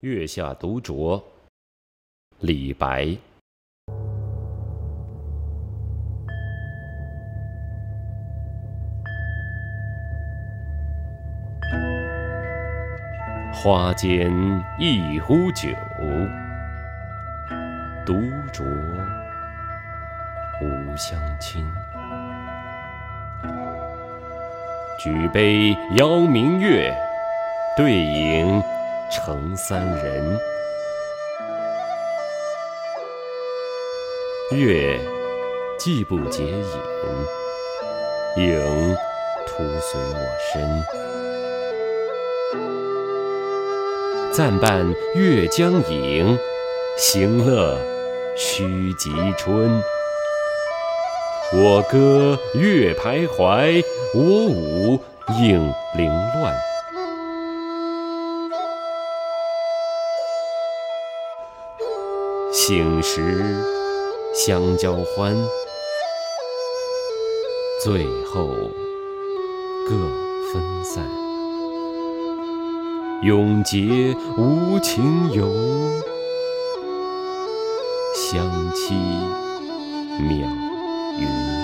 [0.00, 1.22] 月下独酌，
[2.40, 3.16] 李白。
[13.54, 14.30] 花间
[14.78, 15.68] 一壶酒，
[18.04, 18.12] 独
[18.52, 18.62] 酌
[20.60, 21.66] 无相亲。
[24.98, 26.94] 举杯邀明月，
[27.78, 28.62] 对影
[29.10, 30.38] 成三人。
[34.52, 34.98] 月
[35.78, 36.56] 既不解饮，
[38.36, 38.96] 影
[39.46, 40.18] 徒随我
[40.52, 40.84] 身。
[44.32, 46.38] 暂伴月将影，
[46.96, 47.78] 行乐
[48.36, 49.82] 须及春。
[51.52, 55.00] 我歌月徘徊，我舞
[55.40, 56.06] 影零
[56.40, 56.54] 乱。
[62.66, 63.22] 醒时
[64.34, 65.36] 相交欢，
[67.80, 68.48] 醉后
[69.88, 69.94] 各
[70.52, 71.08] 分散。
[73.22, 75.48] 永结无情游，
[78.16, 78.94] 相期
[80.18, 80.44] 邈
[81.20, 81.55] 云。